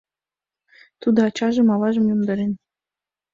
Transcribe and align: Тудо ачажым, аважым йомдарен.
Тудо 1.01 1.19
ачажым, 1.29 1.67
аважым 1.75 2.05
йомдарен. 2.07 2.51